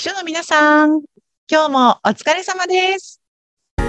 [0.00, 1.02] 秘書の皆さん、
[1.46, 3.20] 今日もお疲れ様です。
[3.76, 3.84] 秘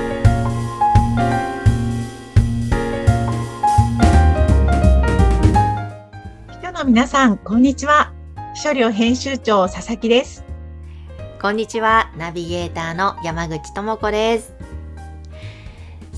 [6.66, 8.12] 書の皆さん、こんにちは。
[8.56, 10.44] 秘書寮編集長佐々木です。
[11.42, 14.61] こんにちは、ナビゲーターの山口智子です。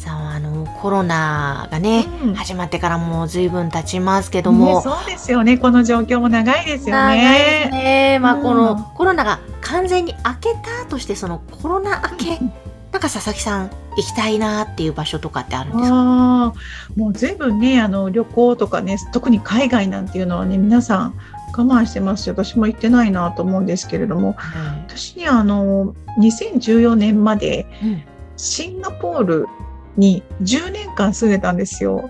[0.04, 2.34] さあ、あの、コロナがね、うん。
[2.36, 5.58] 始まってからもう随分経ちますけどねも、そうですよね。
[5.58, 7.70] この状況も長いですよね。
[7.72, 8.20] ね。
[8.22, 8.44] まあ、うん。
[8.44, 12.40] このコロナが完全に明けたとして、そのコロナ明け、
[12.92, 16.54] なんか佐々木さん行きたいなっていう場所とかってあるんですか？
[16.98, 21.14] もう随分ね、あの旅行とかね、特に海外なんていうのはね、皆さん
[21.58, 24.36] 我慢してますし、私も行ってないなと思うんですけれども、
[24.86, 28.04] 私にはあの2014年までうん。
[28.36, 29.48] シンガポール
[29.98, 32.10] に10年間住んでたんですよ。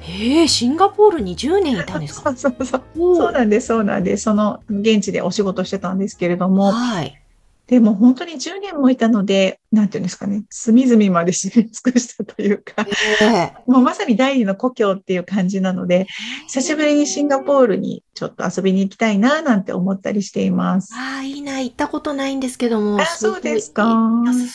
[0.00, 2.34] へえ、シンガポールに10年いたんですか？
[2.36, 2.82] そうそうそう。
[2.94, 4.22] そうなんです、そうなんです。
[4.24, 7.20] その現地でお仕事してたんですけれども、はい。
[7.68, 12.86] でも本当に10年もいたので、なんていうんですかね、隅々まで知り尽くしたというか、
[13.20, 16.06] ええ もうまさに第二の故郷っていう感じなので、
[16.46, 20.94] 久しぶりにシンガポールにちょっと遊びに行きたいななんて思ったりしています。
[20.94, 23.02] ああ、いいな、行ったことないんですけども。
[23.02, 23.86] あそうですか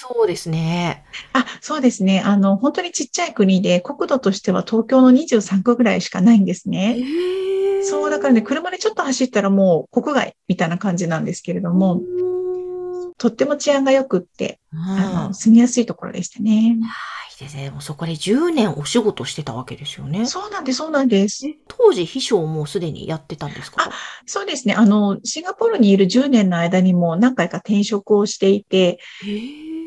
[0.09, 1.03] そうですね。
[1.33, 2.19] あ、そうですね。
[2.25, 6.97] あの、本当にちっちゃい国で、国土としては東京の23区ぐらいしかないんですね。
[6.97, 12.01] へえそう、だからね、車でちょっと走ったらもう国外みたいな感じなんですけれども、
[13.23, 16.51] とっても治安が良くって、うん、あの、あ住みやすいところでしたね。
[16.51, 17.69] いいですね。
[17.69, 20.25] もうそこで10年お仕事してたわけですよね。
[20.25, 21.47] そうなんです、そうなんです。
[21.47, 23.89] え当時、秘書をもうすでにやってたんですか？
[24.25, 24.73] そうですね。
[24.73, 28.99] あの、シンガポールにいる10年の間にも何回か転職をしていて、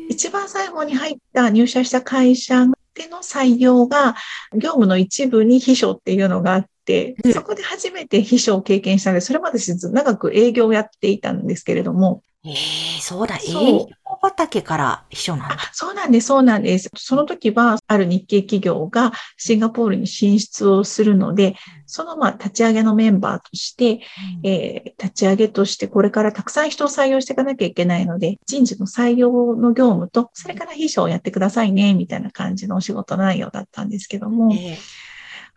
[0.09, 4.15] 一番最後に入った、入社した会社での採用が、
[4.53, 12.55] 業務の一部に秘書っていうのがあってうん、そこで初めて秘書を経験したので、それまでず長く営業をやっていたんですけれども、ええ
[13.01, 13.89] そうだ、営業
[14.21, 15.55] 畑から秘書なんだ。
[15.55, 16.89] あそうなんです、そうなんです。
[16.95, 24.01] その時は、ある日系企業がシンガポールに進出をするので、そのまあ立ち上げのメンバーとして、
[24.43, 34.77] えー立ち上げとしてこれからたくさん人を採用していかなきゃいけないので、人事の採用の業務と、それから秘書をやってくださいね、みたいな感じのお仕事内容だったんですけども、ええ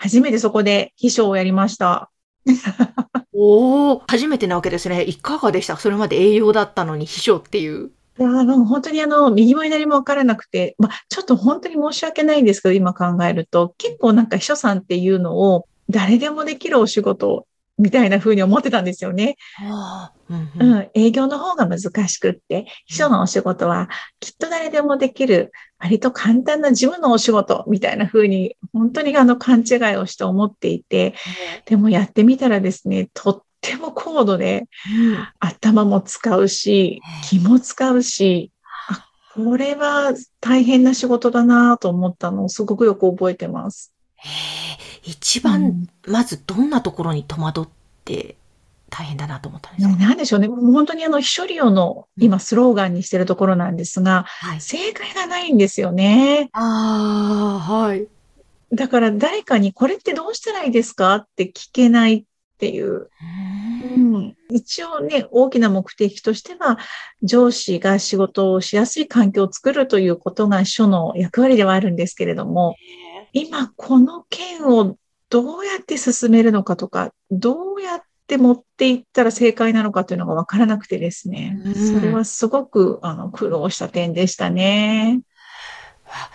[0.01, 2.11] 初めてそこで秘書をやりました。
[3.35, 5.05] おお初めてなわけですね。
[5.05, 5.77] いかがでした？
[5.77, 7.91] それまで営業だったのに秘書っていう。
[8.19, 17.47] いやあの、本当にあの、右も左も分からなくて、まあ、ちょっと本当に申し訳ないんですけど、今考えると、結構なんか秘書さんっていうのを、誰でもできるお仕事
[17.79, 19.37] みたいな風に思ってたんですよね。
[20.61, 23.89] うん、営業の方が難しくって、秘書のお仕事は
[24.19, 31.15] きっと誰でもできる、割と簡単な事務のお仕事みたいな風に、本当にあの勘違いをして思っていて、
[31.65, 34.69] でもやってみたらですね、とっても高度で、
[35.01, 35.29] うん。
[35.41, 38.53] 頭も使うし、気も使うし、
[38.89, 43.93] あ、これは大変な仕事だなと思ったのをすごくよく覚えてます。
[45.03, 45.89] 一う番、ん。
[46.07, 47.69] まずどんなところに戸惑っ
[48.05, 48.37] て
[48.91, 50.49] 大変だなと思ったんですか、ねなんでしょうね。
[50.49, 54.61] もう本当にあの、秘書利用の今スローガンにしてるところなんですが、はい。
[54.61, 56.51] 正解がないんですよね。
[56.53, 58.07] ああ、はい。
[58.73, 62.25] だから誰かにこれってどうしたらいいですかって聞けないっ
[62.59, 63.09] ていう。
[63.97, 66.79] うん、一応ね、大きな目的としては、
[67.23, 72.77] 上司が仕事をしやすい環境を作るということが秘書の役割ではあるんですけれども、
[73.33, 74.97] 今この件を
[75.31, 81.75] どうやって進めるのかとか、どうやって持っていったら正解なのかというのがわからなくてですね、うん。
[81.75, 85.21] それはすごくあの苦労した点でしたね。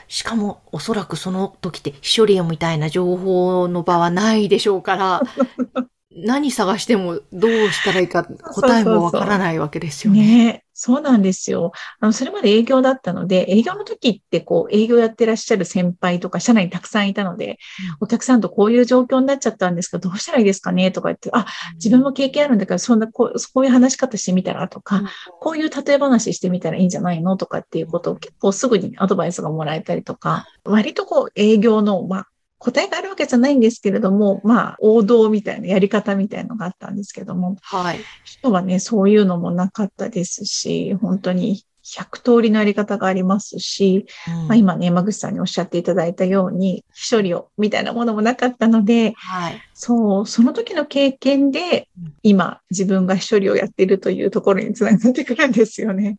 [0.07, 5.21] しかも、おそらくその時って、秘書利用みたいな情報の場はないでしょうから、
[6.15, 10.21] 何探してもどうしたらいいか答えもわからないわけですよね。
[10.21, 10.65] ね。
[10.77, 11.71] そうなんですよ。
[12.01, 17.59] あの、それまで営業だったので、営業の時ってこう、営業やってらっしゃる先輩とか、社内にたくさんいたので、
[18.01, 21.45] お客さんとこういう状況になっちゃったんですけど、どうしたらいいですかねとか言って、あ、
[21.75, 25.03] 自分も経験あるんだから、そんな、こう、こういう話し方してみたらとか、
[25.39, 32.27] こういう例え話してみたらいいんじゃないのとかっていうことを結構すぐにアドバイスがもらえたりとか、割とこう営業の、まあ、
[32.65, 37.99] 答えがあるわけじゃないんですけれども、まあ、王道みたいなやり方みたいなのがあったんですけども、はい。
[38.23, 49.61] 人はね、そういうのもなかったですし、本当に100通りのやり方がありますし、うんまあ、今ね、山口さんにおっしゃっていただいたように、秘書料みたいなものもなかったので、はい。
[49.73, 56.17] そう、その時の経験でうん、今、自分が秘書料をやっているというところにつながってくるんですよね。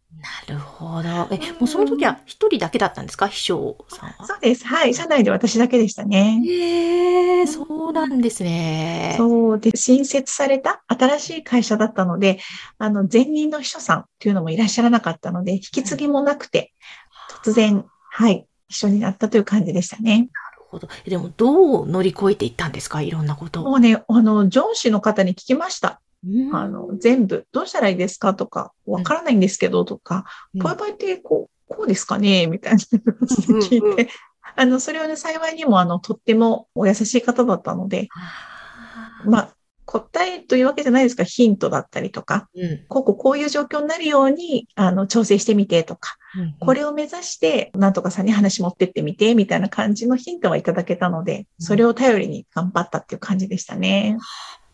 [0.48, 1.08] なるほど。
[1.30, 3.28] え、もうその時は一人だけだったんですか？
[3.28, 4.26] 秘書さんは。
[4.26, 4.66] そうです。
[4.66, 4.94] はい。
[4.94, 6.42] 社内で私だけでしたね。
[6.46, 9.14] へえ、そうなんですね。
[9.18, 12.38] そうで、新設された新しい会社だったので、
[12.78, 16.72] あの、前任の秘書さんっていうのもいらっしゃらなかったので、引き継ぎもなくて、
[17.42, 20.18] 突然、はい、秘書になったという感じでしたね。
[20.18, 20.28] なる
[20.68, 20.88] ほど。
[21.04, 23.02] でも、どう乗り越えていったんですか？
[23.02, 23.62] いろんなこと。
[23.62, 26.00] もうね、あの、上司の方に聞きました。
[26.26, 26.56] うん。
[26.56, 28.34] あの、全部、どうしたらいいですか？
[28.34, 30.24] とか、わからないんですけどとか、
[30.54, 30.62] うん。
[30.62, 32.46] こういう場合って、こう、こうですかね？
[32.46, 34.10] みたいな感じで聞うんうんういて、
[34.56, 38.08] あの、それはね、幸いにも、あの、とってもお優しい方だったので、
[39.24, 39.55] まあ、
[39.86, 42.84] 答えというわけじゃないですが、ヒントだったりとか、うん。
[42.88, 54.18] こうこうこういう状況になるように、あの、調整してみてとか、うんこれを目指して、なんとかさんに話持ってってみて、みたいな感じのヒントはいただけたので、それを頼りに頑張ったっていう感じでしたね。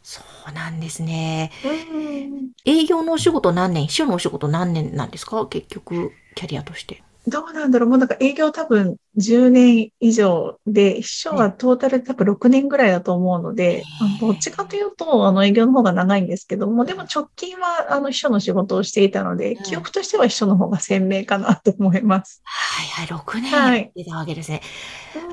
[0.03, 1.53] そうなんですね。
[1.65, 2.51] うん。
[2.65, 5.47] 営業のお仕事何年、秘書のお仕事何年なんですか？
[5.47, 7.05] 結局、キャリアとして。
[7.29, 7.89] どうなんだろう。
[7.89, 13.85] もうなんか営業多分10年以上で、秘書はトータルで多分6年ぐらいだと思うので、
[14.21, 22.43] どっちかというと、あの営業の方が長いんですけども、でも直近はあの秘書の仕事をしていたのでうん、記憶としては秘書の方が鮮明かなと思います。
[22.45, 24.63] はいはい、6年はいやってたわけですね。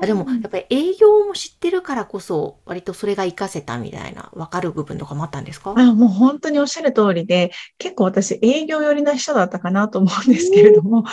[0.02, 5.74] あでも、やっぱり営業も知ってるからこそ、割とそれが活かせたみたいな、わかる部分とかもあったんですか？
[5.76, 11.04] あもう本当におっしゃる通りで、結構私営業寄りな人だったかなと思うんですけれども、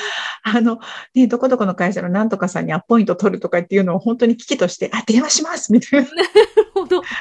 [0.43, 0.79] あの、
[1.15, 6.09] ね、どこどこの会社のなんとかさんにアポイント取るとかっていうのを本当に危機として、あ、電話しますみたいな。
[6.09, 6.29] なる
[6.73, 7.01] ほど。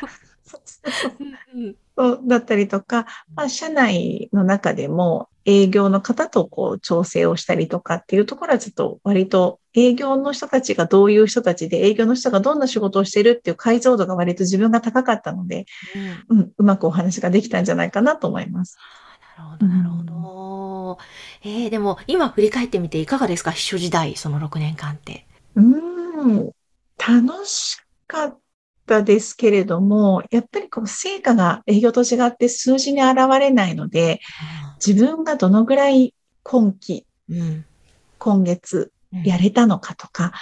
[1.99, 15.67] そうだったりとか、まあ、社内の中でも営業の方とこう調整をしたりとかっていうところはちょっと割と営業の人たちがどういう人たちで営業の人がどんな仕事をしてるっていう解像度が割と自分が高かったので、
[16.29, 18.77] うんうん、うまくお話ができたんじゃないかなと思います。
[19.39, 20.99] なるほど、なるほど。
[21.45, 23.51] えー、でも、今振り返ってみていかがですか？
[23.51, 25.26] 秘書時代、その6年間って。
[25.57, 26.51] うん、
[26.99, 28.39] 楽しかっ
[28.87, 34.21] たですけれども、やっぱりこう成果が営業と違って数字に現れないので、
[34.85, 37.65] 自分がどのぐらい今期、うん。
[38.19, 39.23] 今月うん。
[39.23, 40.33] やれたのかとか、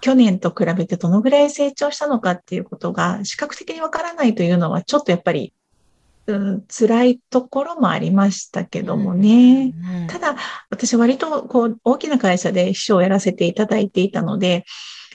[0.00, 5.54] 去年と比べてどのぐらい成長したのかっていうことが視覚的にわからないというのはちょっとやっぱり、
[6.28, 9.72] うん、辛いところもありましたけどもね。
[10.02, 10.36] うんただ、
[10.70, 14.64] 私割とこう大きな会社で秘書をやらせていただいていたので、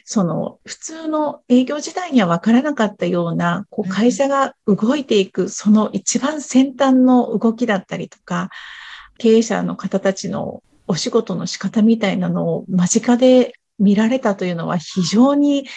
[0.05, 8.49] その普通の営業時代には分からなかったような、こううん会社が動いていく、その一番先端の動きだったりとか、
[9.19, 15.67] 経営者の方たちのお仕事の仕方みたいなのを間近で見られたというのは非常に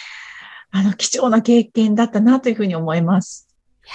[0.71, 3.47] あの貴重な経験だったなというふうに思います。
[3.85, 3.93] いや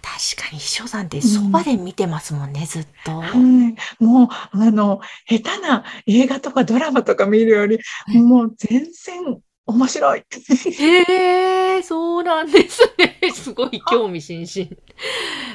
[0.00, 3.20] ー確かに秘書さんってそばで見てますもんね、ずっと。
[3.20, 4.02] はい。
[4.02, 7.78] もう、あの、下手な映画とかドラマとか見るより、
[8.08, 10.24] もう全然面白い。
[10.78, 13.18] へえ、そうなんですね。
[13.32, 14.70] すごい興味津々。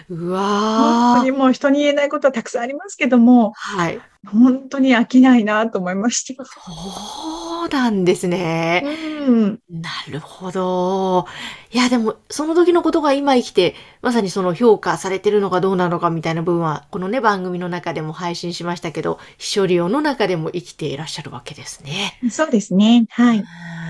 [0.10, 1.20] う本わー。
[1.20, 4.02] 当にもう人に言えないことはたくさんありますけども、はい。
[4.28, 6.44] 本当に飽きないなと思いました。
[6.44, 8.84] そうなんですね。
[9.28, 9.60] うん。
[9.70, 11.26] なるほど。
[11.72, 22.20] いや、でも、その時のことが今生きて、まさにその評価されてるのかどうなのかみたいな部分は、このね、番組の中でも配信しましたけど、秘書利用の中でも生きていらっしゃるわけですね。
[22.30, 23.06] そうですね。
[23.12, 23.44] はい。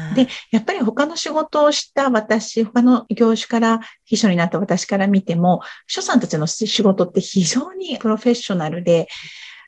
[0.10, 9.08] うんで、やっぱり他の仕事をした私、他の業種から、秘書になった私から見ても、秘書さんたちの仕事って非常にプロフェッショナルで、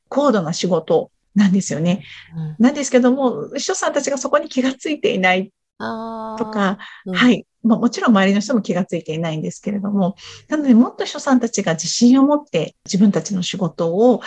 [0.10, 2.04] 高度な仕事なんですよね。
[2.36, 7.46] うんなんですけども、秘書さんたちがそこに気がついていないとか、うんはい。
[7.64, 10.16] まあ、もちろん周りの人も気がついていないんですけれども、
[10.50, 14.22] なのでもっと秘書さんたちが自信を持って自分たちの仕事を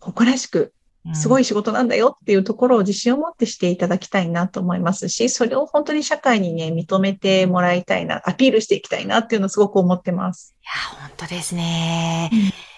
[0.00, 0.72] 誇らしく、
[1.12, 10.54] すごい仕事なんだよっていうところを自信を持ってしていただきたいなと思いますし、それを本当に社会にね、認めてもらいたいな、アピールしていきたいなっていうのをすごく思ってます。
[10.62, 12.30] いや、本当ですね。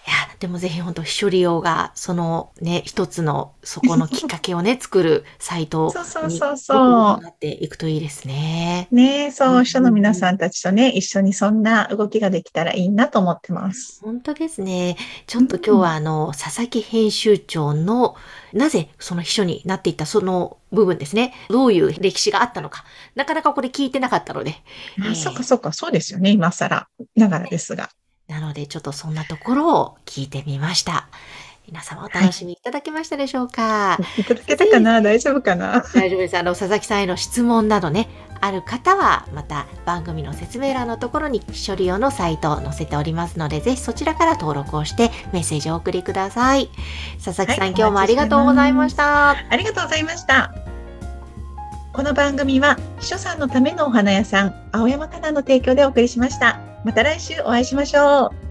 [0.06, 7.20] うんいや、でもぜひ本当、秘書利用が、そのね、一つの、そこのきっかけをね、作るサイト そうそうにそうそう。
[7.20, 8.86] なっていくといいですね。
[8.92, 14.00] ねえ、そうう、ん秘書の皆さんたちとね、一緒にそんな動きができたらいいなと思ってます。
[14.00, 14.96] 本当ですね。
[15.26, 18.14] ちょっと今日はあの、佐々木編集長の、
[18.52, 21.34] なぜその秘書になっていったその部分ですね。
[21.48, 22.84] どういう歴史があったのか。
[23.16, 24.50] なかなかこれ聞いてなかったので。
[24.50, 27.90] えあ、ーそっかそっか、そうですよね、今更ながらですが。
[28.28, 31.08] なので、ちょっとそんなところを聞いてみました。
[31.68, 35.02] 皆様お楽しみいただけましたでしょうか、 いただけたかな？
[35.02, 35.84] 大丈夫かな？
[35.94, 36.36] 大丈夫です。
[36.36, 38.08] あの、佐々木さんへの質問などね、
[38.40, 46.68] ある方はまた番組の説明欄のところに秘書利用のサイトを載せておりますのでぜひそちらから登録をしてメッセージをお送りください
[47.24, 50.54] 佐々木さん、はい今日もありがとうございましたありがとうございました。
[51.92, 56.75] この番組は秘書さんのためのお花屋さん、青山花壇の提供でお送りしました。
[56.86, 58.45] また来週お会いしましょう。